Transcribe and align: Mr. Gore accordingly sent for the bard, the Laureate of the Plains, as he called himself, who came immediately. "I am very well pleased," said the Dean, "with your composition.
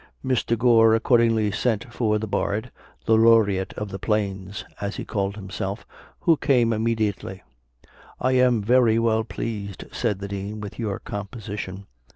Mr. 0.25 0.57
Gore 0.57 0.95
accordingly 0.95 1.51
sent 1.51 1.93
for 1.93 2.17
the 2.17 2.25
bard, 2.25 2.71
the 3.05 3.13
Laureate 3.15 3.71
of 3.75 3.89
the 3.89 3.99
Plains, 3.99 4.65
as 4.81 4.95
he 4.95 5.05
called 5.05 5.35
himself, 5.35 5.85
who 6.21 6.37
came 6.37 6.73
immediately. 6.73 7.43
"I 8.19 8.31
am 8.31 8.63
very 8.63 8.97
well 8.97 9.23
pleased," 9.23 9.83
said 9.91 10.17
the 10.17 10.27
Dean, 10.27 10.59
"with 10.59 10.79
your 10.79 10.97
composition. 10.97 11.85